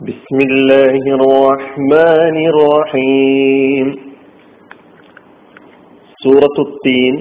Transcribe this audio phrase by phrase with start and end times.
[0.00, 3.86] بسم الله الرحمن الرحيم
[6.18, 7.14] സൂറത്തു തീൻ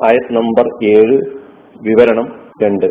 [0.00, 1.16] ആയത് നമ്പർ ഏഴ്
[1.80, 2.28] വിവരണം
[2.62, 2.88] രണ്ട്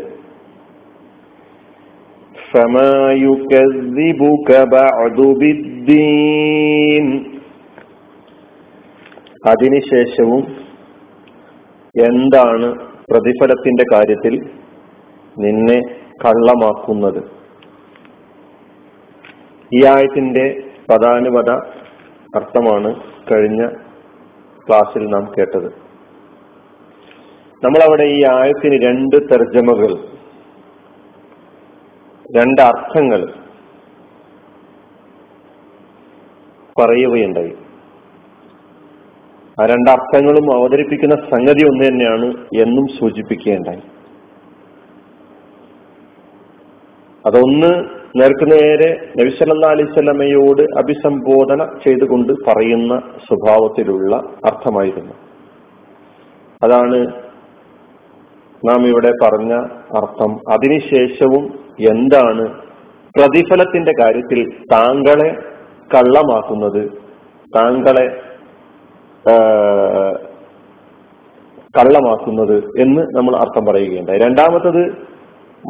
[2.51, 2.93] فما
[3.25, 7.05] يكذبك بعد بالدين
[9.43, 10.43] അതിനുശേഷവും
[11.95, 12.67] എന്താണ്
[13.11, 14.33] പ്രതിഫലത്തിന്റെ കാര്യത്തിൽ
[15.37, 15.77] നിന്നെ
[16.23, 17.21] കള്ളമാക്കുന്നത്
[19.74, 21.50] ഈ ആയത്തിന്റെ പദാനുപത
[22.36, 23.00] അർത്ഥമാണ്
[23.32, 23.68] കഴിഞ്ഞ
[24.68, 25.66] ക്ലാസ്സിൽ നാം കേട്ടത്.
[27.64, 30.08] നമ്മളവിടെ ഈ ആയത്തിന് രണ്ട് തർജമകൾ
[32.36, 33.32] രണ്ട് അർത്ഥങ്ങൾ
[36.80, 37.52] പറയുകയുണ്ടായി.
[39.60, 42.24] ആ രണ്ടർത്ഥങ്ങളും അവതരിപ്പിക്കുന്ന സംഗതി ഒന്ന് തന്നെയാണ്
[42.56, 43.95] എന്നും സൂചിപ്പിക്കുകയുണ്ടായി.
[47.26, 47.70] അതൊന്ന്
[48.20, 48.90] നേർക്കുനേരെ
[49.20, 55.14] നബിസല്ലാ അലൈവല്ലമയോട് അഭിസംബോധന ചെയ്തുകൊണ്ട് പറയുന്ന സ്വഭാവത്തിലുള്ള അർത്ഥമായിരുന്നു.
[56.64, 57.06] അതാണ്
[58.68, 59.52] നാം ഇവിടെ പറഞ്ഞ
[59.96, 60.32] അർത്ഥം.
[60.52, 61.44] അതിനുശേഷവും
[61.90, 62.44] എന്താണ്
[63.18, 65.28] പ്രതിഫലത്തിന്റെ കാര്യത്തിൽ താങ്കളെ
[65.94, 66.90] കള്ളമാക്കുന്നത്
[67.56, 68.06] താങ്കളെ
[71.78, 74.18] കള്ളമാക്കുന്നത് എന്ന് നമ്മൾ അർത്ഥം പറയുകയുണ്ടായി.
[74.18, 74.82] രണ്ടാമത്തത്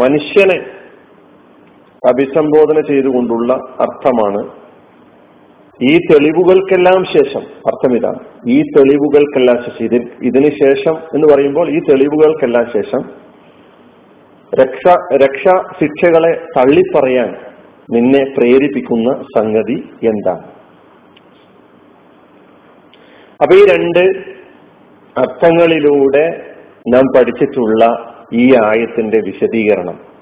[0.03, 0.59] മനുഷ്യനെ
[2.03, 4.41] അഭിസംബോധന ചെയ്തുകൊണ്ടുള്ള അർത്ഥമാണ്
[5.81, 12.67] ഈ തെളിവുകൾക്കെല്ലാം ശേഷം അർത്ഥം ഇതാണ് ഈ തെളിവുകൾക്കെല്ലാം ശേഷം ഇതിന് ഇതിന് ശേഷം എന്ന് പറയുമ്പോൾ ഈ തെളിവുകൾക്കെല്ലാം
[12.73, 13.03] ശേഷം
[14.53, 14.85] രക്ഷ
[15.17, 15.45] രക്ഷ
[15.79, 17.37] ശിക്ഷകളെ തള്ളിപ്പറയാൻ
[17.93, 20.45] നിന്നെ പ്രേരിപ്പിക്കുന്ന സംഗതി എന്താണ്?
[23.43, 24.03] അപ്പൊ ഈ രണ്ട്
[25.17, 26.27] അർത്ഥങ്ങളിലൂടെ
[26.89, 27.85] നാം പഠിച്ചിട്ടുള്ള
[28.33, 30.16] ഈ ആയത്തിന്റെ വിശദീകരണം.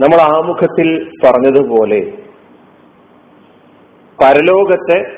[0.00, 2.12] നമ്മൾ ആമുഖത്തിൽ പറഞ്ഞതുപോലെ
[4.24, 5.16] പരലോകത്തെ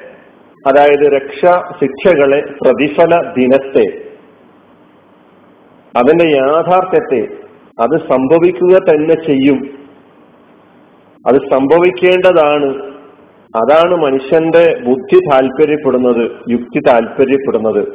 [0.68, 4.04] അതായത് രക്ഷാ ശിക്ഷകളെ പ്രതിഫല ദിനത്തെ
[5.98, 7.36] അതിന്റെ യാഥാർത്ഥ്യത്തെ
[7.82, 9.88] അത് സംഭവിക്കുക തന്നെ ചെയ്യും.
[11.28, 12.94] അത് സംഭവിക്കേണ്ടതാണ്.
[13.56, 17.88] അതാണ് മനുഷ്യന്റെ ബുദ്ധി താല്പര്യപ്പെടുന്നത് യുക്തി താല്പര്യപ്പെടുന്നത്.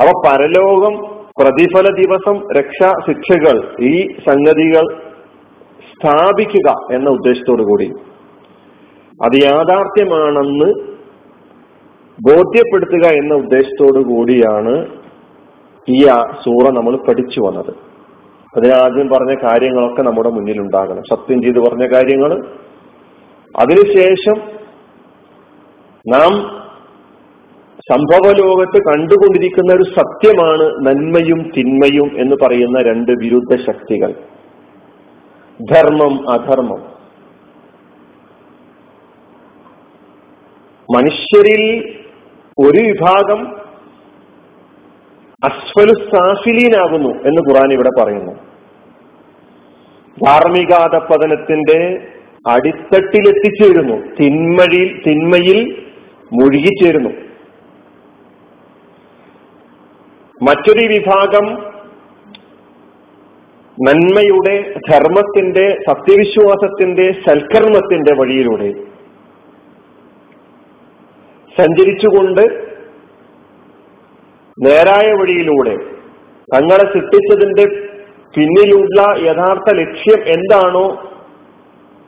[0.00, 4.84] അവ പരലോകം പ്രതിഫല ദിവസം രക്ഷാ ശിക്ഷകൾ ഈ സംഗതികൾ
[5.92, 7.88] സ്ഥാപിക്കുക എന്ന ഉദ്ദേശത്തോടു കൂടി.
[9.24, 10.68] അത് യാഥാർത്ഥ്യമാണെന്ന്
[12.28, 14.86] ബോധ്യപ്പെടുത്തുക എന്ന ഉദ്ദേശത്തോടു കൂടിയാണ്
[15.88, 16.02] ഈ
[16.44, 17.72] സൂറ നമ്മൾ പഠിച്ചു വന്നത്.
[18.56, 22.32] അതിനാദ്യം പറഞ്ഞ കാര്യങ്ങളൊക്കെ നമ്മുടെ മുന്നിൽ ഉണ്ടാകണം സത്യം ചെയ്ത് പറഞ്ഞ കാര്യങ്ങൾ.
[23.60, 24.38] അതിനുശേഷം
[26.08, 26.59] നാം
[27.90, 34.14] സംഭവ ലോകത്ത് കണ്ടുകൊണ്ടിരിക്കുന്ന ഒരു സത്യമാണ് നന്മയും തിന്മയും എന്ന് പറയുന്ന രണ്ട് വിരുദ്ധ ശക്തികൾ.
[35.72, 37.00] ധർമ്മം അധർമ്മം.
[40.96, 41.94] മനുഷ്യരിൽ
[42.58, 43.56] ഒരു വിഭാഗം
[45.44, 48.32] അസ്ഫലു സാഫിലീനാകുന്നു എന്ന് ഖുറാൻ ഇവിടെ പറയുന്നു.
[50.26, 52.08] ധാർമ്മികാധപതനത്തിന്റെ
[52.46, 53.96] അടിത്തട്ടിലെത്തിച്ചേരുന്നു.
[54.20, 55.82] തിന്മയിൽ തിന്മയിൽ
[56.32, 57.29] മുഴുകിച്ചേരുന്നു.
[60.40, 61.46] മറ്റൊരു വിഭാഗം
[63.78, 64.54] നന്മയുടെ
[64.90, 68.70] ധർമ്മത്തിന്റെ സത്യവിശ്വാസത്തിന്റെ സൽക്കർമ്മത്തിന്റെ വഴിയിലൂടെ
[71.56, 72.42] സഞ്ചരിച്ചുകൊണ്ട്
[74.58, 75.74] നേരായ വഴിയിലൂടെ
[76.48, 77.64] തങ്ങളെ സൃഷ്ടിച്ചതിന്റെ
[78.34, 80.86] പിന്നിലുള്ള യഥാർത്ഥ ലക്ഷ്യം എന്താണോ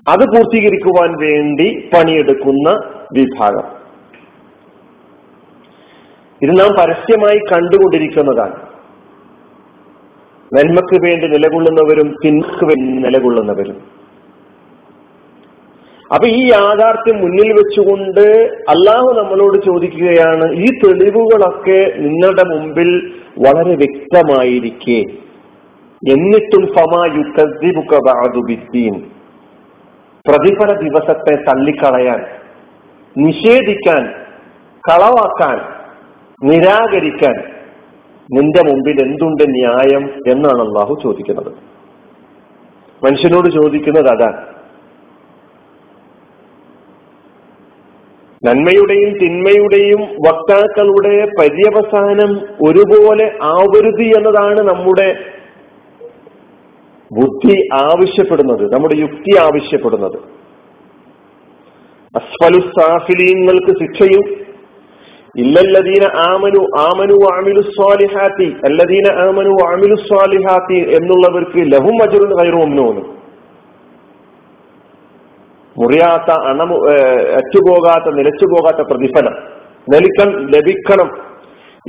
[0.06, 2.68] അത് പൂർത്തീകരിക്കുവാൻ വേണ്ടി പണിയെടുക്കുന്ന
[3.12, 3.66] വിഭാഗം.
[6.42, 8.56] ഇത് നാം പരസ്യമായി കണ്ടുകൊണ്ടിരിക്കുന്നതാണ്.
[10.54, 14.02] നന്മക്ക് വേണ്ടി നിലകൊള്ളുന്നവരും തിന്മക്ക് വേണ്ടി നിലകൊള്ളുന്നവരും.
[16.14, 25.02] അപ്പൊ ഈ യാഥാർത്ഥ്യം മുന്നിൽ വെച്ചുകൊണ്ട് അള്ളാഹു നമ്മളോട് ചോദിക്കുകയാണ് ഈ തെളിവുകളൊക്കെ നിങ്ങളുടെ മുമ്പിൽ വളരെ വ്യക്തമായിരിക്കെ.
[26.10, 28.94] എന്നിട്ടും ഫമാ യുദ്ധിബുക്കീൻ
[30.28, 32.24] പ്രതിഫല ദിവസത്തെ തള്ളിക്കളയാൻ
[33.16, 34.12] നിഷേധിക്കാൻ
[34.90, 35.71] കളവാക്കാൻ
[36.44, 37.52] നിരാകരിക്കാൻ
[38.34, 41.52] നിന്റെ മുമ്പിൽ എന്തുണ്ട് ന്യായം എന്നാണ് അള്ളാഹു ചോദിക്കുന്നത്.
[43.04, 44.52] മനുഷ്യനോട് ചോദിക്കുന്നത് അതാണ്.
[48.46, 55.16] നന്മയുടെയും തിന്മയുടെയും വക്താക്കളുടെ പര്യവസാനം ഒരുപോലെ ആവരുതി എന്നതാണ് നമ്മുടെ
[57.12, 60.16] ബുദ്ധി ആവശ്യപ്പെടുന്നത് നമ്മുടെ യുക്തി ആവശ്യപ്പെടുന്നത്.
[62.16, 64.41] അസ്ഫലു സാഫിലീങ്ങൾക്ക് ശിക്ഷയും
[65.36, 73.02] ആമനു ആമനു ആമിലു സ്വാലിഹാത്തി അല്ലദീന ആമനു ആമിലു സ്വാലിഹാത്തി എന്നുള്ളവർക്ക് ലഹും അജുറുൻ കയറുമെന്നോന്ന്
[75.76, 76.76] മുറിയാത്ത അണമു
[77.38, 79.36] അറ്റുപോകാത്ത നിലച്ചുപോകാത്ത പ്രതിഫലം
[79.94, 81.08] നൽകൻ ലഭിക്കണം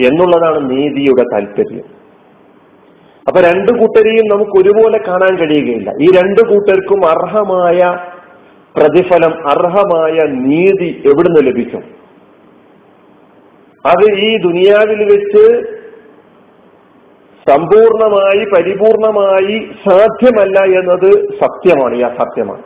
[0.06, 1.86] എന്നുള്ളതാണ് നീതിയുടെ താല്പര്യം.
[3.28, 5.89] അപ്പൊ രണ്ടു കൂട്ടരെയും നമുക്ക് ഒരുപോലെ കാണാൻ കഴിയുകയില്ല.
[6.01, 7.80] ഈ രണ്ടു കൂട്ടർക്കും അർഹമായ
[8.78, 10.18] പ്രതിഫലം അർഹമായ
[10.48, 11.84] നീതി എവിടുന്ന് ലഭിക്കും?
[13.86, 15.44] അത് ഈ ദുനിയാവിൽ വെച്ച്
[17.48, 21.10] സമ്പൂർണമായി പരിപൂർണമായി സാധ്യമല്ല എന്നത്
[21.42, 21.96] സത്യമാണ്.
[22.04, 22.64] യാഥാർത്ഥ്യമാണ്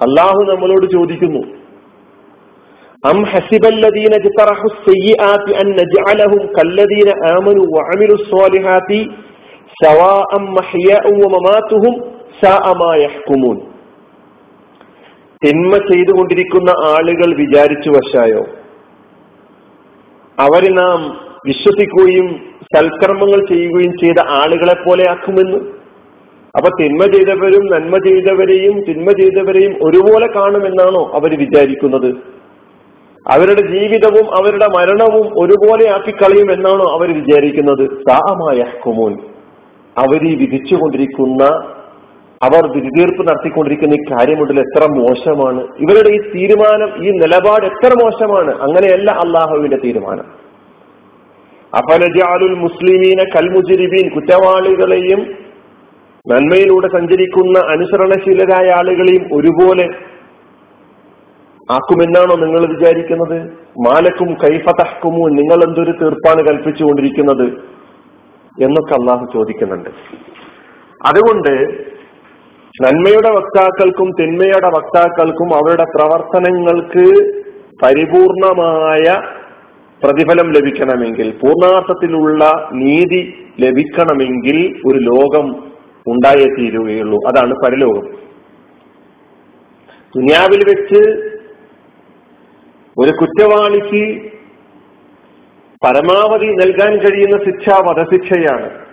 [0.00, 1.42] അള്ളാഹു നമ്മളോട് ചോദിക്കുന്നു
[3.04, 9.00] അം ഹസിബല്ലദീന ജിതറഹു സയ്യിആതി അൻ നജ്അലഹും കല്ലദീന ആമനു വഅമിലു സ്വാലിഹാതി
[9.82, 11.94] സവാഅം മഹ്യാഉ വമമാതുഹും
[12.42, 13.56] സാഅ മാ യഹ്കുമൂൻ.
[15.42, 18.42] തിന്മ ചെയ്തുകൊണ്ടിരിക്കുന്ന ആളുകൾ വിചാരിച്ചു വശായോ?
[20.40, 21.00] അവരെ നാം
[21.46, 22.28] വിശ്വസിക്കുകയും
[22.76, 25.58] സൽക്കർമ്മങ്ങൾ ചെയ്യുകയും ചെയ്ത ആളുകളെ പോലെ ആക്കുമെന്ന്.
[26.56, 32.38] അപ്പൊ തിന്മ ചെയ്തവരും നന്മ ചെയ്തവരെയും തിന്മ ചെയ്തവരെയും ഒരുപോലെ കാണുമെന്നാണോ അവർ വിചാരിക്കുന്നത്?
[33.26, 37.84] അവരുടെ ജീവിതവും അവരുടെ മരണവും ഒരുപോലെ ആക്കിക്കളയും എന്നാണോ അവർ വിചാരിക്കുന്നത്?
[38.00, 39.12] സാമായ കുമോൻ
[39.96, 41.44] അവർ വിധിച്ചുകൊണ്ടിരിക്കുന്ന
[42.42, 45.60] അവർ വിധിതീർപ്പ് നടത്തിക്കൊണ്ടിരിക്കുന്ന ഈ കാര്യമുണ്ടല്ലോ എത്ര മോശമാണ്.
[45.60, 48.50] ഇവരുടെ ഈ തീരുമാനം ഈ നിലപാട് എത്ര മോശമാണ്.
[48.62, 50.48] അങ്ങനെയല്ല അള്ളാഹുവിന്റെ തീരുമാനം.
[51.74, 55.20] അഫനജാലുൽ മുസ്ലിമീന കൽമുജിരിബീൻ കുറ്റവാളികളെയും
[56.30, 59.88] നന്മയിലൂടെ സഞ്ചരിക്കുന്ന അനുസരണശീലരായ ആളുകളെയും ഒരുപോലെ
[61.70, 63.38] ആക്കുമെന്നാണോ നിങ്ങൾ വിചാരിക്കുന്നത്?
[63.86, 67.46] മാലക്കും കൈഫതഹ്ക്കുമു നിങ്ങൾ എന്തൊരു തീർപ്പാണ് കൽപ്പിച്ചുകൊണ്ടിരിക്കുന്നത്
[68.62, 69.90] എന്നൊക്കെ അള്ളാഹു ചോദിക്കുന്നുണ്ട്.
[71.06, 71.52] അതുകൊണ്ട്
[72.82, 77.32] നന്മയുടെ വക്താക്കൾക്കും തിന്മയുടെ വക്താക്കൾക്കും അവരുടെ പ്രവർത്തനങ്ങൾക്ക്
[77.82, 79.32] പരിപൂർണമായ
[80.04, 85.72] പ്രതിഫലം ലഭിക്കണമെങ്കിൽ പൂർണാർത്ഥത്തിലുള്ള നീതി ലഭിക്കണമെങ്കിൽ ഒരു ലോകം
[86.08, 87.18] ഉണ്ടായേ തീരുകയുള്ളൂ.
[87.26, 88.08] അതാണ് പരലോകം.
[90.16, 91.02] ദുനിയാവിൽ വെച്ച്
[92.98, 94.30] ഒരു കുറ്റവാളിക്ക്
[95.84, 98.87] പരമാവധി നൽകാൻ കഴിയുന്ന ശിക്ഷ വധശിക്ഷയാണ്.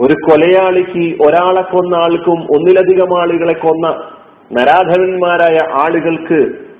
[0.00, 4.10] ഒരു കൊലയാളിക്ക് ഒരാളെ കൊന്ന ആൾക്കും ഒന്നിലധികം ആളുകളെ കൊന്ന
[4.52, 6.70] നരാധവന്മാരായ ആളുകൾക്ക്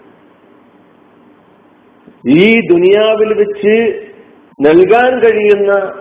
[2.28, 4.02] ഈ ദുനിയാവിൽ വെച്ച്
[4.60, 5.92] നൽകാൻ കഴിയുന്ന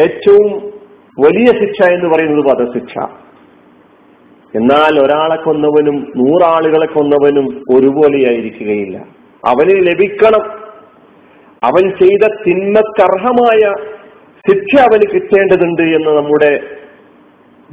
[0.00, 0.72] ഏറ്റവും
[1.20, 2.98] വലിയ ശിക്ഷ എന്ന് പറയുന്നത് വധശിക്ഷ.
[4.54, 8.98] എന്നാൽ ഒരാളെ കൊന്നവനും നൂറാളുകളെ കൊന്നവനും ഒരുപോലെയായിരിക്കുകയില്ല.
[9.46, 10.62] അവന് ലഭിക്കണം.
[11.64, 13.72] അവൻ ചെയ്ത തിന്മക്കർഹമായ
[14.46, 16.60] ശിക്ഷ അവന് കിട്ടേണ്ടതുണ്ട് എന്ന് നമ്മുടെ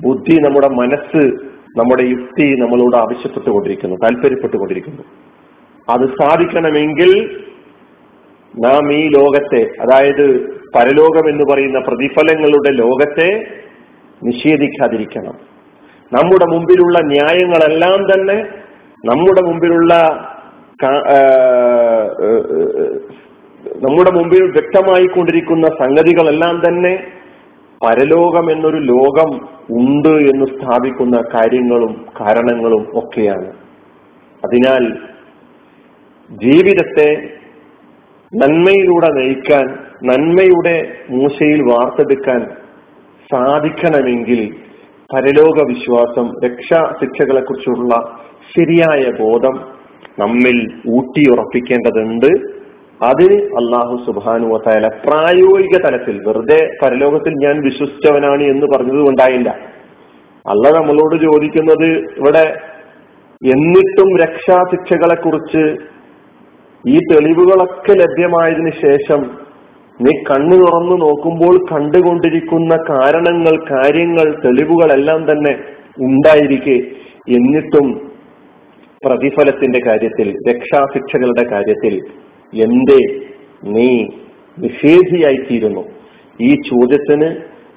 [0.05, 1.23] ബുദ്ധി നമ്മുടെ മനസ്സ്
[1.79, 5.03] നമ്മുടെ യുക്തി നമ്മളോട് ആവശ്യപ്പെട്ടുകൊണ്ടിരിക്കുന്നു താല്പര്യപ്പെട്ടുകൊണ്ടിരിക്കുന്നു.
[5.89, 7.11] അത് സാധിക്കണമെങ്കിൽ
[8.53, 10.25] നാം ഈ ലോകത്തെ അതായത്
[10.75, 13.29] പരലോകം എന്ന് പറയുന്ന പ്രതിഫലങ്ങളുടെ ലോകത്തെ
[14.23, 15.35] നിഷേധിക്കാതിരിക്കണം.
[16.13, 18.37] നമ്മുടെ മുമ്പിലുള്ള ന്യായങ്ങളെല്ലാം തന്നെ
[19.05, 19.93] നമ്മുടെ മുമ്പിലുള്ള
[23.75, 27.03] നമ്മുടെ മുമ്പിൽ വ്യക്തമായി കൊണ്ടിരിക്കുന്ന സംഗതികളെല്ലാം തന്നെ
[27.85, 33.47] പരലോകം എന്നൊരു ലോകം ഉണ്ട് എന്ന് സ്ഥാപിക്കുന്ന കാര്യങ്ങളും കാരണങ്ങളും ഒക്കെയാണ്.
[34.45, 34.97] അതിനാൽ
[36.31, 37.29] ജീവിതത്തെ
[38.35, 42.47] നന്മയിലൂടെ നയിക്കാൻ നന്മയുടെ മൂശയിൽ വാർത്തെടുക്കാൻ
[43.33, 44.55] സാധിക്കണമെങ്കിൽ
[45.13, 47.95] പരലോക വിശ്വാസം രക്ഷാ ശിക്ഷകളെ കുറിച്ചുള്ള
[48.57, 49.59] ശരിയായ ബോധം
[50.19, 52.58] നമ്മിൽ ഊട്ടിയുറപ്പിക്കേണ്ടതുണ്ട്.
[53.01, 59.49] അതിന് അള്ളാഹു സുബാനുവത്തായ പ്രായോഗിക തലത്തിൽ വെറുതെ പരലോകത്തിൽ ഞാൻ വിശ്വസിച്ചവനാണ് എന്ന് പറഞ്ഞത് കൊണ്ടായില്ല.
[60.45, 61.87] അല്ല നമ്മളോട് ചോദിക്കുന്നത്
[62.17, 62.57] ഇവിടെ
[63.41, 65.63] എന്നിട്ടും രക്ഷാശിക്ഷകളെ കുറിച്ച്
[66.87, 69.21] ഈ തെളിവുകളൊക്കെ ലഭ്യമായതിന് ശേഷം
[70.01, 75.53] നീ കണ്ണു തുറന്നു നോക്കുമ്പോൾ കണ്ടുകൊണ്ടിരിക്കുന്ന കാരണങ്ങൾ കാര്യങ്ങൾ തെളിവുകളെല്ലാം തന്നെ
[75.97, 76.77] ഉണ്ടായിരിക്കെ.
[77.37, 77.87] എന്നിട്ടും
[79.05, 81.95] പ്രതിഫലത്തിന്റെ കാര്യത്തിൽ രക്ഷാശിക്ഷകളുടെ കാര്യത്തിൽ
[82.53, 83.19] എന്തേ
[83.63, 84.07] നീ
[84.59, 85.85] നിഷേധിയായിത്തീരുന്നു?
[86.41, 87.35] ഈ ചോദ്യത്തിന്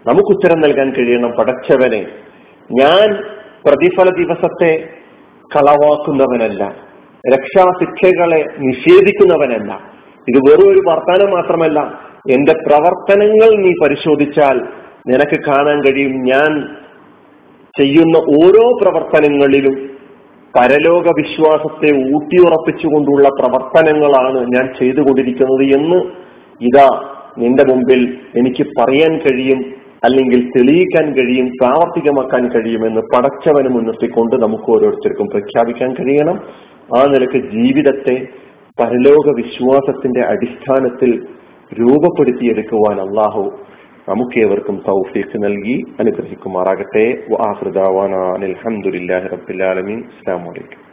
[0.09, 2.07] നമുക്ക് ഉത്തരം നൽകാൻ കഴിയണം പടച്ചവനെ.
[2.73, 3.25] ഞാൻ
[3.67, 4.89] പ്രതിഫല ദിവസത്തെ
[5.57, 6.77] കളവാക്കുന്നവനല്ല
[7.35, 9.81] രക്ഷാശിക്ഷകളെ നിഷേധിക്കുന്നവനല്ല.
[10.29, 12.01] ഇത് വെറും ഒരു വർത്തമാനം മാത്രമല്ല.
[12.31, 14.61] എന്റെ പ്രവർത്തനങ്ങൾ നീ പരിശോധിച്ചാൽ
[15.09, 16.13] നിനക്ക് കാണാൻ കഴിയും.
[16.13, 16.77] ഞാൻ
[17.81, 19.92] ചെയ്യുന്ന ഓരോ പ്രവർത്തനങ്ങളിലും
[20.55, 25.99] പരലോക വിശ്വാസത്തെ ഊട്ടിയുറപ്പിച്ചുകൊണ്ടുള്ള പ്രവർത്തനങ്ങളാണ് ഞാൻ ചെയ്തുകൊണ്ടിരിക്കുന്നത് എന്ന്
[26.61, 26.89] ഇതാ
[27.39, 28.01] നിന്റെ മുമ്പിൽ
[28.35, 29.61] എനിക്ക് പറയാൻ കഴിയും
[30.05, 36.37] അല്ലെങ്കിൽ തെളിയിക്കാൻ കഴിയും പ്രാവർത്തികമാക്കാൻ കഴിയുമെന്ന് പടച്ചവന് മുൻനിർത്തിക്കൊണ്ട് നമുക്ക് ഓരോരുത്തർക്കും പ്രഖ്യാപിക്കാൻ കഴിയണം.
[36.97, 38.17] ആ നിലയ്ക്ക് ജീവിതത്തെ
[38.79, 41.11] പരലോക വിശ്വാസത്തിന്റെ അടിസ്ഥാനത്തിൽ
[41.73, 43.43] രൂപപ്പെടുത്തിയെടുക്കുവാൻ അള്ളാഹു
[44.09, 47.05] നമുക്കേവർക്കും തൗഫീഖ് നൽകി അനുഗ്രഹിക്കുമാറാകട്ടെ.
[48.35, 49.99] അലഹമുല്ലാ റബ്ബിൽ ആലമീൻ.
[49.99, 50.92] അസ്സാം വലൈക്കും